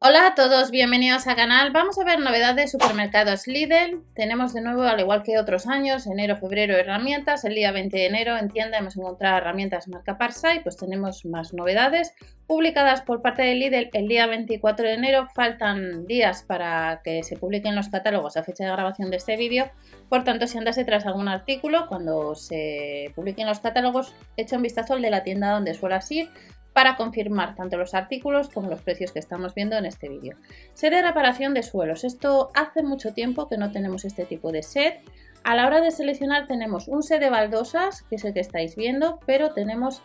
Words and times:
Hola 0.00 0.28
a 0.28 0.34
todos, 0.36 0.70
bienvenidos 0.70 1.26
al 1.26 1.34
canal. 1.34 1.72
Vamos 1.72 1.98
a 1.98 2.04
ver 2.04 2.20
novedades 2.20 2.54
de 2.54 2.78
supermercados 2.78 3.48
Lidl. 3.48 4.04
Tenemos 4.14 4.54
de 4.54 4.60
nuevo, 4.60 4.82
al 4.82 5.00
igual 5.00 5.24
que 5.24 5.40
otros 5.40 5.66
años, 5.66 6.06
enero, 6.06 6.36
febrero, 6.36 6.76
herramientas. 6.76 7.44
El 7.44 7.56
día 7.56 7.72
20 7.72 7.96
de 7.96 8.06
enero 8.06 8.36
en 8.36 8.48
tienda 8.48 8.78
hemos 8.78 8.96
encontrado 8.96 9.38
herramientas 9.38 9.88
marca 9.88 10.16
Parsai, 10.16 10.62
pues 10.62 10.76
tenemos 10.76 11.24
más 11.24 11.52
novedades 11.52 12.14
publicadas 12.46 13.02
por 13.02 13.22
parte 13.22 13.42
de 13.42 13.56
Lidl 13.56 13.90
el 13.92 14.06
día 14.06 14.28
24 14.28 14.86
de 14.86 14.94
enero. 14.94 15.26
Faltan 15.34 16.06
días 16.06 16.44
para 16.44 17.00
que 17.02 17.24
se 17.24 17.36
publiquen 17.36 17.74
los 17.74 17.88
catálogos 17.88 18.36
a 18.36 18.44
fecha 18.44 18.66
de 18.66 18.70
grabación 18.70 19.10
de 19.10 19.16
este 19.16 19.36
vídeo. 19.36 19.68
Por 20.08 20.22
tanto, 20.22 20.46
si 20.46 20.58
andas 20.58 20.76
detrás 20.76 21.02
de 21.02 21.08
algún 21.08 21.26
artículo, 21.26 21.88
cuando 21.88 22.36
se 22.36 23.10
publiquen 23.16 23.48
los 23.48 23.58
catálogos, 23.58 24.14
echa 24.36 24.54
un 24.54 24.62
vistazo 24.62 24.94
al 24.94 25.02
de 25.02 25.10
la 25.10 25.24
tienda 25.24 25.50
donde 25.50 25.74
suelas 25.74 26.08
ir 26.12 26.30
para 26.78 26.94
confirmar 26.94 27.56
tanto 27.56 27.76
los 27.76 27.92
artículos 27.92 28.50
como 28.50 28.70
los 28.70 28.82
precios 28.82 29.10
que 29.10 29.18
estamos 29.18 29.52
viendo 29.52 29.76
en 29.76 29.84
este 29.84 30.08
vídeo. 30.08 30.36
Set 30.74 30.92
de 30.92 31.02
reparación 31.02 31.52
de 31.52 31.64
suelos. 31.64 32.04
Esto 32.04 32.52
hace 32.54 32.84
mucho 32.84 33.12
tiempo 33.12 33.48
que 33.48 33.56
no 33.56 33.72
tenemos 33.72 34.04
este 34.04 34.24
tipo 34.24 34.52
de 34.52 34.62
set. 34.62 35.00
A 35.42 35.56
la 35.56 35.66
hora 35.66 35.80
de 35.80 35.90
seleccionar 35.90 36.46
tenemos 36.46 36.86
un 36.86 37.02
set 37.02 37.18
de 37.18 37.30
baldosas, 37.30 38.02
que 38.02 38.14
es 38.14 38.24
el 38.24 38.32
que 38.32 38.38
estáis 38.38 38.76
viendo, 38.76 39.18
pero 39.26 39.54
tenemos 39.54 40.02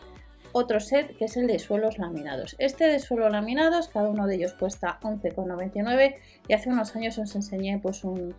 otro 0.51 0.79
set 0.79 1.15
que 1.15 1.25
es 1.25 1.37
el 1.37 1.45
de 1.45 1.59
suelos 1.59 1.99
laminados. 1.99 2.55
Este 2.57 2.87
de 2.87 2.97
suelos 2.97 3.31
laminados, 3.31 3.87
cada 3.89 4.09
uno 4.09 4.25
de 4.25 4.33
ellos 4.33 4.55
cuesta 4.55 4.97
11,99 5.03 6.15
y 6.47 6.53
hace 6.53 6.69
unos 6.69 6.95
años 6.95 7.19
os 7.19 7.35
enseñé 7.35 7.77
pues 7.83 8.03
un, 8.03 8.33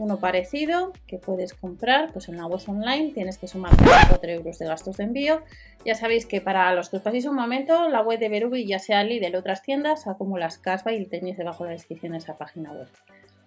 uno 0.00 0.18
parecido 0.18 0.92
que 1.06 1.18
puedes 1.18 1.52
comprar 1.52 2.10
pues 2.12 2.28
en 2.28 2.38
la 2.38 2.46
web 2.46 2.60
online, 2.66 3.12
tienes 3.12 3.36
que 3.36 3.46
sumar 3.46 3.72
4 4.08 4.30
euros 4.30 4.58
de 4.58 4.66
gastos 4.66 4.96
de 4.96 5.04
envío. 5.04 5.42
Ya 5.84 5.94
sabéis 5.94 6.24
que 6.24 6.40
para 6.40 6.74
los 6.74 6.88
que 6.88 6.96
os 6.96 7.02
paséis 7.02 7.26
un 7.26 7.36
momento, 7.36 7.88
la 7.88 8.00
web 8.00 8.18
de 8.18 8.30
Berubi, 8.30 8.66
ya 8.66 8.78
sea 8.78 9.04
Lidl 9.04 9.36
o 9.36 9.38
otras 9.40 9.62
tiendas, 9.62 10.06
las 10.38 10.58
Casba 10.58 10.92
y 10.92 11.04
tenéis 11.04 11.36
debajo 11.36 11.64
de 11.64 11.70
la 11.70 11.76
descripción 11.76 12.12
de 12.12 12.18
esa 12.18 12.38
página 12.38 12.72
web. 12.72 12.88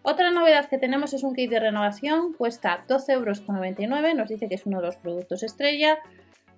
Otra 0.04 0.30
novedad 0.32 0.70
que 0.70 0.78
tenemos 0.78 1.14
es 1.14 1.24
un 1.24 1.34
kit 1.34 1.50
de 1.50 1.60
renovación, 1.60 2.34
cuesta 2.34 2.86
12,99 2.88 3.98
euros, 3.98 4.16
nos 4.16 4.30
dice 4.30 4.48
que 4.48 4.56
es 4.56 4.66
uno 4.66 4.80
de 4.80 4.88
los 4.88 4.98
productos 4.98 5.42
estrella, 5.42 5.98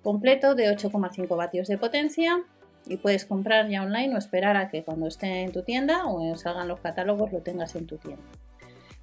completo 0.02 0.54
de 0.54 0.70
8,5 0.76 1.36
vatios 1.36 1.68
de 1.68 1.78
potencia 1.78 2.42
y 2.86 2.98
puedes 2.98 3.24
comprar 3.24 3.68
ya 3.68 3.82
online 3.82 4.14
o 4.14 4.18
esperar 4.18 4.56
a 4.56 4.68
que 4.68 4.84
cuando 4.84 5.06
esté 5.06 5.42
en 5.42 5.52
tu 5.52 5.62
tienda 5.62 6.06
o 6.06 6.36
salgan 6.36 6.68
los 6.68 6.80
catálogos 6.80 7.32
lo 7.32 7.40
tengas 7.40 7.74
en 7.76 7.86
tu 7.86 7.96
tienda. 7.96 8.22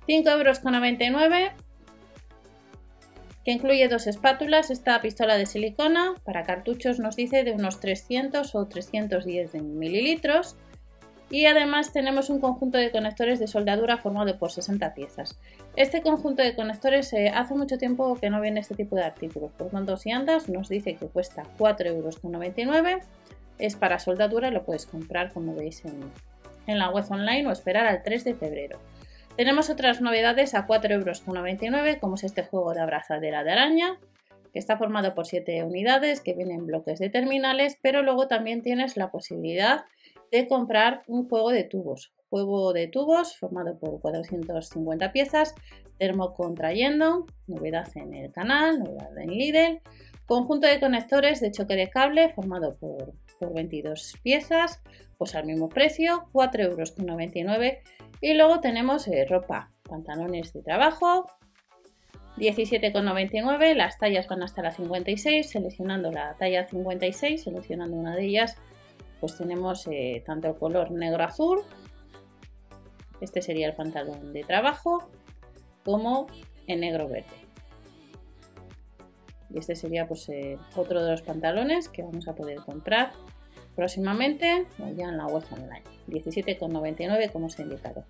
5,99 0.07 0.31
euros 0.37 1.53
que 3.43 3.51
incluye 3.51 3.89
dos 3.89 4.07
espátulas, 4.07 4.69
esta 4.69 5.01
pistola 5.01 5.37
de 5.37 5.45
silicona 5.45 6.15
para 6.23 6.43
cartuchos 6.43 6.99
nos 6.99 7.17
dice 7.17 7.43
de 7.43 7.51
unos 7.51 7.81
300 7.81 8.55
o 8.55 8.65
310 8.67 9.55
mililitros 9.55 10.55
y 11.29 11.45
además 11.45 11.91
tenemos 11.91 12.29
un 12.29 12.39
conjunto 12.39 12.77
de 12.77 12.91
conectores 12.91 13.39
de 13.39 13.47
soldadura 13.47 13.97
formado 13.97 14.37
por 14.37 14.51
60 14.51 14.93
piezas. 14.93 15.37
Este 15.75 16.01
conjunto 16.01 16.41
de 16.41 16.55
conectores 16.55 17.11
eh, 17.11 17.29
hace 17.33 17.53
mucho 17.53 17.77
tiempo 17.77 18.15
que 18.15 18.29
no 18.29 18.39
viene 18.39 18.61
este 18.61 18.75
tipo 18.75 18.95
de 18.95 19.03
artículos, 19.03 19.51
por 19.51 19.71
tanto 19.71 19.97
si 19.97 20.11
andas 20.11 20.47
nos 20.47 20.69
dice 20.69 20.95
que 20.95 21.07
cuesta 21.07 21.43
4,99 21.57 21.87
euros, 21.87 23.03
es 23.59 23.75
para 23.75 23.99
soldadura 23.99 24.51
lo 24.51 24.63
puedes 24.63 24.85
comprar 24.85 25.33
como 25.33 25.53
veis 25.55 25.83
en, 25.85 25.99
en 26.67 26.79
la 26.79 26.89
web 26.91 27.05
online 27.09 27.47
o 27.47 27.51
esperar 27.51 27.87
al 27.87 28.03
3 28.03 28.23
de 28.23 28.35
febrero. 28.35 28.79
Tenemos 29.35 29.71
otras 29.71 29.99
novedades 29.99 30.53
a 30.53 30.67
4,99 30.67 30.91
euros, 30.91 31.97
como 31.99 32.15
es 32.15 32.23
este 32.23 32.43
juego 32.43 32.73
de 32.75 32.81
abrazadera 32.81 33.43
de 33.43 33.51
araña, 33.51 33.99
que 34.53 34.59
está 34.59 34.77
formado 34.77 35.15
por 35.15 35.25
7 35.25 35.63
unidades 35.63 36.21
que 36.21 36.35
vienen 36.35 36.59
en 36.59 36.65
bloques 36.67 36.99
de 36.99 37.09
terminales, 37.09 37.79
pero 37.81 38.03
luego 38.03 38.27
también 38.27 38.61
tienes 38.61 38.95
la 38.95 39.09
posibilidad 39.09 39.85
de 40.31 40.47
comprar 40.47 41.01
un 41.07 41.27
juego 41.27 41.49
de 41.49 41.63
tubos. 41.63 42.13
Juego 42.29 42.73
de 42.73 42.87
tubos 42.87 43.35
formado 43.35 43.77
por 43.79 43.99
450 44.01 45.11
piezas, 45.11 45.55
termocontrayendo, 45.97 47.25
novedad 47.47 47.87
en 47.95 48.13
el 48.13 48.31
canal, 48.31 48.79
novedad 48.79 49.17
en 49.17 49.31
Lidl, 49.31 49.81
conjunto 50.33 50.65
de 50.65 50.79
conectores 50.79 51.41
de 51.41 51.51
choque 51.51 51.75
de 51.75 51.91
cable 51.91 52.29
formado 52.33 52.75
por, 52.77 53.13
por 53.39 53.53
22 53.53 54.15
piezas, 54.23 54.81
pues 55.19 55.35
al 55.35 55.45
mismo 55.45 55.69
precio, 55.69 56.27
4,99 56.33 56.63
euros 56.63 56.93
y 58.19 58.33
luego 58.33 58.59
tenemos 58.59 59.07
eh, 59.07 59.27
ropa, 59.29 59.71
pantalones 59.87 60.51
de 60.53 60.63
trabajo, 60.63 61.27
17,99, 62.37 63.75
las 63.75 63.99
tallas 63.99 64.27
van 64.27 64.41
hasta 64.41 64.63
la 64.63 64.71
56, 64.71 65.47
seleccionando 65.47 66.11
la 66.11 66.35
talla 66.35 66.67
56, 66.67 67.43
seleccionando 67.43 67.95
una 67.95 68.15
de 68.15 68.25
ellas, 68.25 68.57
pues 69.19 69.37
tenemos 69.37 69.85
eh, 69.85 70.23
tanto 70.25 70.47
el 70.47 70.55
color 70.55 70.89
negro-azul, 70.89 71.59
este 73.21 73.43
sería 73.43 73.67
el 73.67 73.75
pantalón 73.75 74.33
de 74.33 74.43
trabajo, 74.43 75.07
como 75.83 76.25
en 76.65 76.79
negro-verde. 76.79 77.42
Y 79.53 79.59
este 79.59 79.75
sería 79.75 80.07
pues 80.07 80.27
eh, 80.29 80.57
otro 80.75 81.03
de 81.03 81.11
los 81.11 81.21
pantalones 81.21 81.89
que 81.89 82.01
vamos 82.01 82.27
a 82.27 82.35
poder 82.35 82.57
comprar 82.57 83.11
próximamente 83.75 84.65
ya 84.95 85.09
en 85.09 85.17
la 85.17 85.27
web 85.27 85.43
online. 85.51 85.83
17,99 86.07 87.31
como 87.31 87.47
os 87.47 87.59
he 87.59 87.63
indicado. 87.63 88.05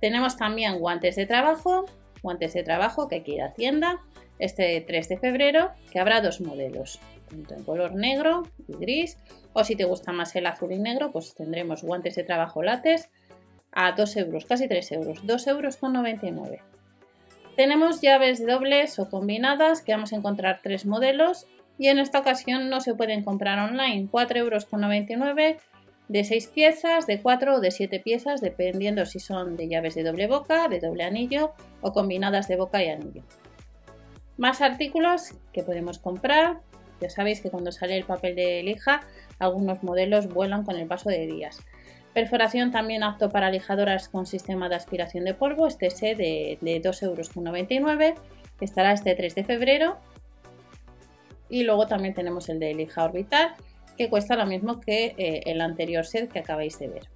Tenemos 0.00 0.36
también 0.36 0.78
guantes 0.78 1.16
de 1.16 1.26
trabajo, 1.26 1.86
guantes 2.22 2.54
de 2.54 2.62
trabajo 2.62 3.08
que 3.08 3.16
hay 3.16 3.22
que 3.22 3.32
ir 3.32 3.42
a 3.42 3.52
tienda 3.52 4.00
este 4.38 4.80
3 4.80 5.08
de 5.08 5.18
febrero, 5.18 5.70
que 5.90 5.98
habrá 5.98 6.20
dos 6.20 6.40
modelos, 6.40 7.00
en 7.32 7.64
color 7.64 7.94
negro 7.94 8.44
y 8.68 8.76
gris, 8.76 9.18
o 9.52 9.64
si 9.64 9.74
te 9.74 9.84
gusta 9.84 10.12
más 10.12 10.34
el 10.36 10.46
azul 10.46 10.72
y 10.72 10.78
negro, 10.78 11.10
pues 11.10 11.34
tendremos 11.34 11.82
guantes 11.82 12.14
de 12.14 12.24
trabajo 12.24 12.62
lates 12.62 13.10
a 13.72 13.92
2 13.92 14.16
euros, 14.16 14.44
casi 14.44 14.68
3 14.68 14.92
euros, 14.92 15.26
2 15.26 15.46
euros 15.48 15.76
con 15.76 15.92
99. 15.92 16.60
Tenemos 17.58 18.00
llaves 18.00 18.46
dobles 18.46 19.00
o 19.00 19.10
combinadas, 19.10 19.82
que 19.82 19.90
vamos 19.90 20.12
a 20.12 20.16
encontrar 20.16 20.60
tres 20.62 20.86
modelos 20.86 21.48
y 21.76 21.88
en 21.88 21.98
esta 21.98 22.20
ocasión 22.20 22.70
no 22.70 22.80
se 22.80 22.94
pueden 22.94 23.24
comprar 23.24 23.58
online, 23.58 24.08
4,99 24.12 24.36
euros 24.36 25.62
de 26.06 26.22
6 26.22 26.46
piezas, 26.54 27.08
de 27.08 27.20
4 27.20 27.56
o 27.56 27.60
de 27.60 27.72
7 27.72 27.98
piezas, 27.98 28.40
dependiendo 28.40 29.04
si 29.06 29.18
son 29.18 29.56
de 29.56 29.66
llaves 29.66 29.96
de 29.96 30.04
doble 30.04 30.28
boca, 30.28 30.68
de 30.68 30.78
doble 30.78 31.02
anillo 31.02 31.52
o 31.80 31.92
combinadas 31.92 32.46
de 32.46 32.54
boca 32.54 32.80
y 32.84 32.90
anillo. 32.90 33.24
Más 34.36 34.62
artículos 34.62 35.34
que 35.52 35.64
podemos 35.64 35.98
comprar. 35.98 36.60
Ya 37.00 37.10
sabéis 37.10 37.40
que 37.40 37.50
cuando 37.50 37.72
sale 37.72 37.96
el 37.96 38.04
papel 38.04 38.36
de 38.36 38.62
lija, 38.62 39.00
algunos 39.40 39.82
modelos 39.82 40.28
vuelan 40.32 40.64
con 40.64 40.76
el 40.76 40.86
paso 40.86 41.10
de 41.10 41.26
días. 41.26 41.58
Perforación 42.14 42.70
también 42.70 43.02
apto 43.02 43.28
para 43.28 43.50
lijadoras 43.50 44.08
con 44.08 44.26
sistema 44.26 44.68
de 44.68 44.74
aspiración 44.74 45.24
de 45.24 45.34
polvo, 45.34 45.66
este 45.66 45.90
set 45.90 46.16
de, 46.16 46.58
de 46.60 46.82
2,99 46.82 48.02
euros, 48.02 48.20
estará 48.60 48.92
este 48.92 49.14
3 49.14 49.34
de 49.34 49.44
febrero. 49.44 49.98
Y 51.48 51.64
luego 51.64 51.86
también 51.86 52.14
tenemos 52.14 52.48
el 52.48 52.58
de 52.58 52.74
lija 52.74 53.04
orbital, 53.04 53.54
que 53.96 54.08
cuesta 54.08 54.36
lo 54.36 54.46
mismo 54.46 54.80
que 54.80 55.14
eh, 55.18 55.42
el 55.46 55.60
anterior 55.60 56.06
set 56.06 56.30
que 56.30 56.38
acabáis 56.38 56.78
de 56.78 56.88
ver. 56.88 57.08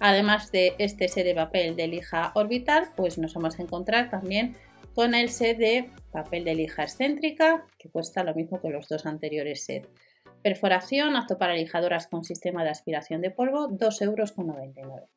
Además 0.00 0.50
de 0.52 0.74
este 0.78 1.08
set 1.08 1.24
de 1.24 1.34
papel 1.34 1.76
de 1.76 1.88
lija 1.88 2.32
orbital, 2.34 2.88
pues 2.96 3.18
nos 3.18 3.34
vamos 3.34 3.58
a 3.58 3.62
encontrar 3.62 4.10
también 4.10 4.56
con 4.94 5.14
el 5.14 5.28
set 5.28 5.58
de 5.58 5.90
papel 6.12 6.44
de 6.44 6.54
lija 6.54 6.82
excéntrica, 6.82 7.66
que 7.78 7.88
cuesta 7.88 8.24
lo 8.24 8.34
mismo 8.34 8.60
que 8.60 8.70
los 8.70 8.88
dos 8.88 9.06
anteriores 9.06 9.64
sets. 9.64 9.88
Perforación, 10.42 11.16
apto 11.16 11.38
para 11.38 11.54
lijadoras 11.54 12.06
con 12.06 12.24
sistema 12.24 12.64
de 12.64 12.70
aspiración 12.70 13.20
de 13.20 13.30
polvo, 13.30 13.68
2,99 13.68 14.72
euros. 14.76 15.08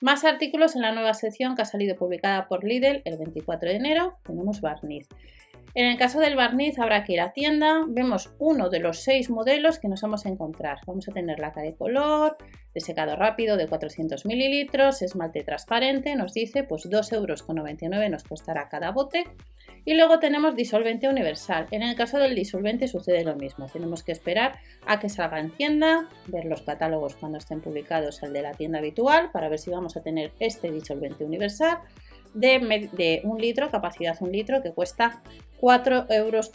Más 0.00 0.24
artículos 0.24 0.76
en 0.76 0.82
la 0.82 0.92
nueva 0.92 1.12
sección 1.14 1.56
que 1.56 1.62
ha 1.62 1.64
salido 1.64 1.96
publicada 1.96 2.46
por 2.46 2.62
Lidl 2.62 3.02
el 3.04 3.18
24 3.18 3.70
de 3.70 3.76
enero. 3.76 4.18
Tenemos 4.24 4.60
barniz. 4.60 5.08
En 5.74 5.86
el 5.86 5.98
caso 5.98 6.18
del 6.18 6.34
barniz 6.34 6.78
habrá 6.78 7.04
que 7.04 7.12
ir 7.12 7.20
a 7.20 7.32
tienda, 7.32 7.84
vemos 7.86 8.30
uno 8.38 8.70
de 8.70 8.80
los 8.80 9.00
seis 9.00 9.30
modelos 9.30 9.78
que 9.78 9.88
nos 9.88 10.00
vamos 10.00 10.24
a 10.24 10.28
encontrar. 10.28 10.78
Vamos 10.86 11.08
a 11.08 11.12
tener 11.12 11.38
laca 11.38 11.60
de 11.60 11.74
color, 11.74 12.36
de 12.74 12.80
secado 12.80 13.16
rápido 13.16 13.56
de 13.56 13.66
400 13.66 14.24
mililitros, 14.26 15.02
esmalte 15.02 15.44
transparente, 15.44 16.16
nos 16.16 16.32
dice 16.32 16.64
pues 16.64 16.88
2,99 16.88 17.94
euros 17.94 18.10
nos 18.10 18.24
costará 18.24 18.68
cada 18.68 18.92
bote. 18.92 19.24
Y 19.84 19.94
luego 19.94 20.18
tenemos 20.18 20.56
disolvente 20.56 21.08
universal. 21.08 21.66
En 21.70 21.82
el 21.82 21.94
caso 21.94 22.18
del 22.18 22.34
disolvente 22.34 22.88
sucede 22.88 23.24
lo 23.24 23.36
mismo. 23.36 23.66
Tenemos 23.66 24.02
que 24.02 24.12
esperar 24.12 24.58
a 24.86 24.98
que 24.98 25.08
salga 25.08 25.38
en 25.38 25.50
tienda, 25.50 26.08
ver 26.26 26.44
los 26.46 26.62
catálogos 26.62 27.14
cuando 27.16 27.38
estén 27.38 27.60
publicados 27.60 28.22
al 28.22 28.32
de 28.32 28.42
la 28.42 28.52
tienda 28.52 28.78
habitual 28.78 29.30
para 29.32 29.48
ver 29.48 29.58
si 29.58 29.70
vamos 29.70 29.96
a 29.96 30.02
tener 30.02 30.32
este 30.40 30.70
disolvente 30.70 31.24
universal 31.24 31.78
de, 32.34 33.20
un 33.24 33.38
litro, 33.38 33.70
capacidad 33.70 34.16
un 34.20 34.32
litro, 34.32 34.62
que 34.62 34.72
cuesta 34.72 35.22
4,99 35.60 36.14
euros. 36.14 36.50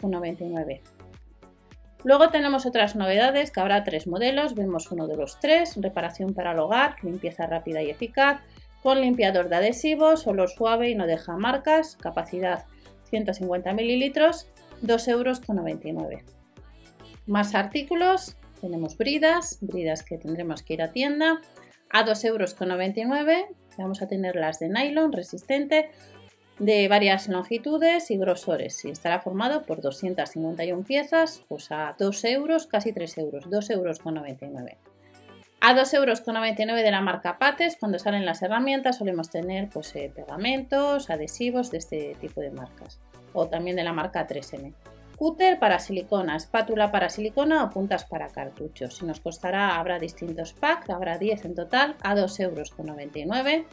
Luego 2.04 2.28
tenemos 2.28 2.66
otras 2.66 2.96
novedades, 2.96 3.50
que 3.50 3.60
habrá 3.60 3.82
tres 3.82 4.06
modelos, 4.06 4.54
vemos 4.54 4.90
uno 4.92 5.06
de 5.06 5.16
los 5.16 5.40
tres, 5.40 5.74
reparación 5.76 6.34
para 6.34 6.52
el 6.52 6.58
hogar, 6.58 6.96
limpieza 7.02 7.46
rápida 7.46 7.82
y 7.82 7.88
eficaz, 7.88 8.40
con 8.82 9.00
limpiador 9.00 9.48
de 9.48 9.56
adhesivos, 9.56 10.26
olor 10.26 10.50
suave 10.50 10.90
y 10.90 10.94
no 10.94 11.06
deja 11.06 11.36
marcas, 11.38 11.96
capacidad 11.96 12.66
150 13.08 13.72
mililitros, 13.72 14.48
2,99 14.82 15.86
euros. 15.86 16.22
Más 17.26 17.54
artículos, 17.54 18.36
tenemos 18.60 18.98
bridas, 18.98 19.56
bridas 19.62 20.02
que 20.02 20.18
tendremos 20.18 20.62
que 20.62 20.74
ir 20.74 20.82
a 20.82 20.92
tienda, 20.92 21.40
a 21.94 22.04
2,99 22.04 22.26
euros. 22.26 22.56
Vamos 23.78 24.02
a 24.02 24.08
tener 24.08 24.34
las 24.34 24.58
de 24.58 24.68
nylon 24.68 25.12
resistente 25.12 25.90
de 26.58 26.88
varias 26.88 27.28
longitudes 27.28 28.10
y 28.10 28.18
grosores 28.18 28.84
y 28.84 28.90
estará 28.90 29.20
formado 29.20 29.62
por 29.62 29.80
251 29.80 30.82
piezas, 30.84 31.44
pues 31.48 31.70
a 31.70 31.94
2 31.96 32.24
euros, 32.24 32.66
casi 32.66 32.92
3 32.92 33.18
euros, 33.18 33.46
2,99 33.46 33.72
euros. 33.72 34.00
A 35.60 35.74
2,99 35.74 36.60
euros 36.60 36.82
de 36.82 36.90
la 36.90 37.00
marca 37.00 37.38
Pates, 37.38 37.76
cuando 37.78 37.98
salen 38.00 38.26
las 38.26 38.42
herramientas 38.42 38.98
solemos 38.98 39.30
tener 39.30 39.70
pues, 39.70 39.94
eh, 39.94 40.12
pegamentos, 40.14 41.10
adhesivos 41.10 41.70
de 41.70 41.78
este 41.78 42.16
tipo 42.20 42.40
de 42.40 42.50
marcas 42.50 43.00
o 43.32 43.46
también 43.46 43.76
de 43.76 43.84
la 43.84 43.92
marca 43.92 44.26
3M. 44.26 44.74
Cúter 45.16 45.58
para 45.58 45.78
silicona, 45.78 46.36
espátula 46.36 46.90
para 46.90 47.08
silicona 47.08 47.64
o 47.64 47.70
puntas 47.70 48.04
para 48.04 48.28
cartuchos. 48.28 48.96
Si 48.96 49.06
nos 49.06 49.20
costará, 49.20 49.76
habrá 49.76 49.98
distintos 49.98 50.52
packs, 50.52 50.90
habrá 50.90 51.18
10 51.18 51.44
en 51.44 51.54
total 51.54 51.96
a 52.02 52.14
2,99 52.14 52.42
euros. 52.42 53.66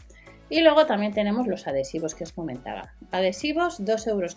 Y 0.49 0.61
luego 0.61 0.85
también 0.85 1.13
tenemos 1.13 1.47
los 1.47 1.65
adhesivos 1.65 2.13
que 2.13 2.25
os 2.25 2.33
comentaba. 2.33 2.93
Adhesivos 3.11 3.79
2,49 3.79 4.07
euros 4.09 4.35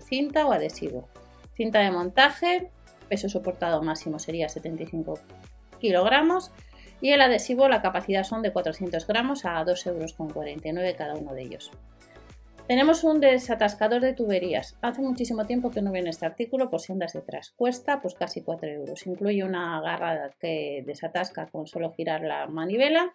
cinta 0.00 0.46
o 0.46 0.52
adhesivo. 0.52 1.08
Cinta 1.54 1.80
de 1.80 1.90
montaje, 1.90 2.70
peso 3.08 3.28
soportado 3.28 3.82
máximo 3.82 4.18
sería 4.18 4.48
75 4.48 5.18
kilogramos 5.78 6.50
y 7.00 7.10
el 7.10 7.20
adhesivo 7.20 7.68
la 7.68 7.82
capacidad 7.82 8.24
son 8.24 8.42
de 8.42 8.52
400 8.52 9.06
gramos 9.06 9.44
a 9.44 9.62
2,49 9.64 10.66
euros 10.66 10.94
cada 10.96 11.14
uno 11.14 11.34
de 11.34 11.42
ellos. 11.42 11.70
Tenemos 12.66 13.04
un 13.04 13.20
desatascador 13.20 14.00
de 14.00 14.14
tuberías. 14.14 14.78
Hace 14.80 15.02
muchísimo 15.02 15.44
tiempo 15.44 15.70
que 15.70 15.82
no 15.82 15.92
viene 15.92 16.08
este 16.08 16.24
artículo 16.24 16.70
por 16.70 16.80
si 16.80 16.92
andas 16.92 17.12
detrás. 17.12 17.52
Cuesta 17.56 18.00
pues 18.00 18.14
casi 18.14 18.40
4 18.40 18.68
euros. 18.70 19.06
Incluye 19.06 19.44
una 19.44 19.82
garra 19.82 20.30
que 20.40 20.82
desatasca 20.86 21.46
con 21.48 21.66
solo 21.66 21.92
girar 21.92 22.22
la 22.22 22.46
manivela 22.46 23.12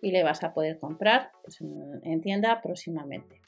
y 0.00 0.12
le 0.12 0.22
vas 0.22 0.42
a 0.44 0.54
poder 0.54 0.78
comprar 0.78 1.30
pues, 1.42 1.60
en 1.60 2.20
tienda 2.22 2.62
próximamente. 2.62 3.42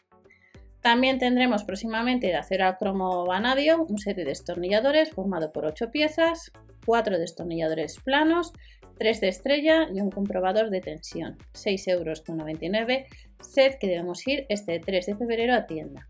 También 0.83 1.19
tendremos 1.19 1.65
próximamente 1.65 2.29
de 2.29 2.37
acero 2.37 2.67
al 2.67 2.79
cromo 2.79 3.27
vanadio 3.27 3.85
un 3.89 3.99
set 3.99 4.17
de 4.17 4.25
destornilladores 4.25 5.11
formado 5.11 5.53
por 5.53 5.67
8 5.67 5.91
piezas, 5.91 6.53
4 6.87 7.19
destornilladores 7.19 7.99
planos, 7.99 8.53
3 8.99 9.21
de 9.21 9.29
estrella 9.29 9.89
y 9.93 10.01
un 10.01 10.11
comprobador 10.11 10.71
de 10.71 10.81
tensión. 10.81 11.37
6,99 11.53 11.91
euros, 11.91 12.23
set 13.41 13.79
que 13.79 13.89
debemos 13.89 14.27
ir 14.27 14.47
este 14.49 14.79
3 14.79 15.07
de 15.07 15.17
febrero 15.17 15.55
a 15.55 15.67
tienda. 15.67 16.09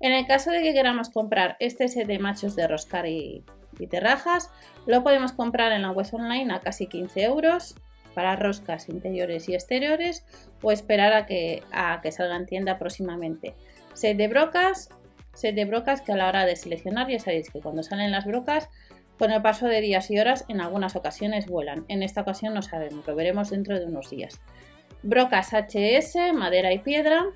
En 0.00 0.12
el 0.12 0.26
caso 0.26 0.50
de 0.50 0.62
que 0.62 0.72
queramos 0.72 1.10
comprar 1.10 1.56
este 1.60 1.88
set 1.88 2.06
de 2.06 2.18
machos 2.18 2.56
de 2.56 2.66
roscar 2.66 3.06
y, 3.06 3.44
terrajas, 3.90 4.50
lo 4.86 5.02
podemos 5.02 5.32
comprar 5.32 5.72
en 5.72 5.82
la 5.82 5.90
web 5.90 6.06
online 6.12 6.52
a 6.52 6.60
casi 6.60 6.86
15 6.86 7.22
euros 7.22 7.74
para 8.14 8.36
roscas 8.36 8.88
interiores 8.88 9.48
y 9.48 9.54
exteriores 9.54 10.24
o 10.62 10.72
esperar 10.72 11.12
a 11.12 11.26
que 11.26 12.12
salga 12.12 12.36
en 12.36 12.46
tienda 12.46 12.78
próximamente. 12.78 13.54
Set 13.94 14.16
de 14.16 14.28
brocas, 14.28 14.88
set 15.34 15.54
de 15.54 15.64
brocas 15.64 16.00
que 16.00 16.12
a 16.12 16.16
la 16.16 16.28
hora 16.28 16.46
de 16.46 16.56
seleccionar 16.56 17.08
ya 17.08 17.18
sabéis 17.18 17.50
que 17.50 17.60
cuando 17.60 17.82
salen 17.82 18.10
las 18.10 18.24
brocas 18.24 18.68
con 19.18 19.30
el 19.30 19.42
paso 19.42 19.66
de 19.66 19.80
días 19.82 20.10
y 20.10 20.18
horas 20.18 20.44
en 20.48 20.60
algunas 20.60 20.96
ocasiones 20.96 21.46
vuelan. 21.46 21.84
En 21.88 22.02
esta 22.02 22.22
ocasión 22.22 22.54
no 22.54 22.62
sabemos, 22.62 23.06
lo 23.06 23.14
veremos 23.14 23.50
dentro 23.50 23.78
de 23.78 23.84
unos 23.84 24.08
días. 24.08 24.40
Brocas 25.02 25.52
HS, 25.52 26.32
madera 26.34 26.72
y 26.72 26.78
piedra, 26.78 27.26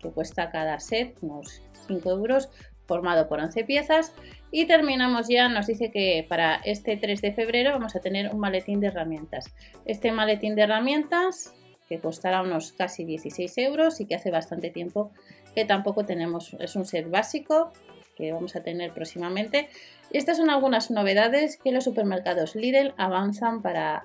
que 0.00 0.10
cuesta 0.10 0.50
cada 0.50 0.78
set 0.78 1.16
unos 1.20 1.60
5 1.88 2.10
euros, 2.10 2.50
formado 2.86 3.28
por 3.28 3.40
11 3.40 3.64
piezas. 3.64 4.12
Y 4.50 4.66
terminamos 4.66 5.28
ya, 5.28 5.48
nos 5.48 5.66
dice 5.66 5.90
que 5.90 6.24
para 6.28 6.56
este 6.64 6.96
3 6.96 7.20
de 7.20 7.32
febrero 7.32 7.72
vamos 7.72 7.96
a 7.96 8.00
tener 8.00 8.32
un 8.32 8.40
maletín 8.40 8.80
de 8.80 8.86
herramientas. 8.86 9.52
Este 9.84 10.12
maletín 10.12 10.54
de 10.54 10.62
herramientas 10.62 11.52
que 11.88 11.98
costará 11.98 12.42
unos 12.42 12.72
casi 12.72 13.04
16 13.04 13.58
euros 13.58 14.00
y 14.00 14.06
que 14.06 14.14
hace 14.14 14.30
bastante 14.30 14.70
tiempo 14.70 15.10
que 15.54 15.64
tampoco 15.64 16.04
tenemos, 16.04 16.54
es 16.58 16.76
un 16.76 16.84
set 16.84 17.10
básico 17.10 17.72
que 18.16 18.32
vamos 18.32 18.56
a 18.56 18.62
tener 18.62 18.92
próximamente. 18.92 19.68
Estas 20.12 20.38
son 20.38 20.50
algunas 20.50 20.90
novedades 20.90 21.56
que 21.56 21.72
los 21.72 21.84
supermercados 21.84 22.56
Lidl 22.56 22.94
avanzan 22.96 23.62
para, 23.62 24.04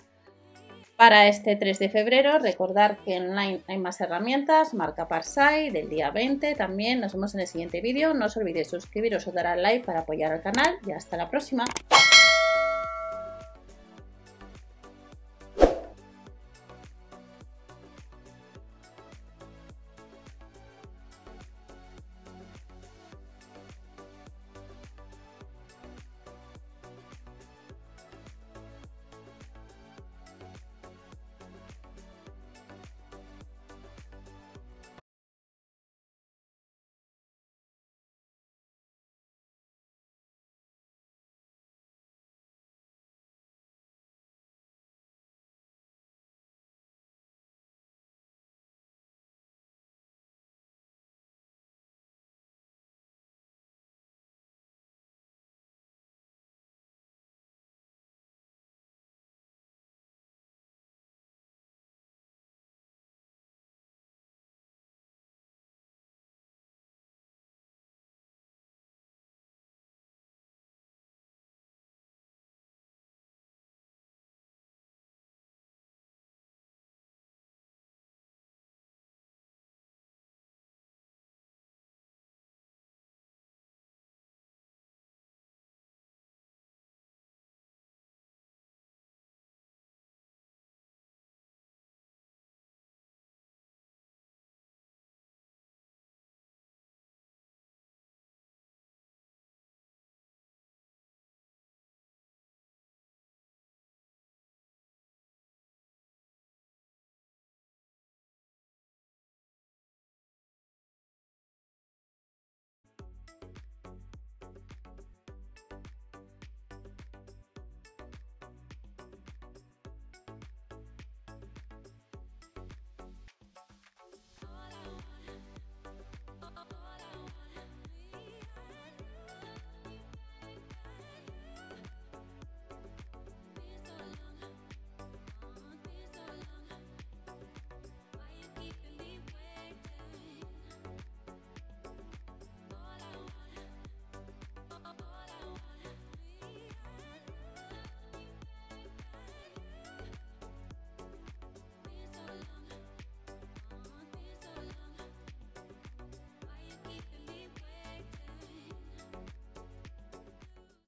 para 0.95 1.27
este 1.27 1.55
3 1.55 1.79
de 1.79 1.89
febrero. 1.89 2.37
Recordar 2.39 2.97
que 2.97 3.17
online 3.17 3.61
hay 3.67 3.77
más 3.77 3.99
herramientas, 4.01 4.73
marca 4.73 5.07
Parsai 5.07 5.71
del 5.71 5.89
día 5.89 6.11
20 6.11 6.53
también. 6.55 6.99
Nos 6.99 7.13
vemos 7.13 7.33
en 7.33 7.41
el 7.41 7.47
siguiente 7.47 7.81
vídeo. 7.81 8.13
No 8.13 8.25
os 8.25 8.37
olvidéis 8.37 8.69
suscribiros 8.69 9.27
o 9.27 9.31
dar 9.31 9.47
al 9.47 9.63
like 9.63 9.85
para 9.85 10.01
apoyar 10.01 10.31
al 10.31 10.41
canal 10.41 10.75
y 10.85 10.91
hasta 10.91 11.17
la 11.17 11.29
próxima. 11.29 11.65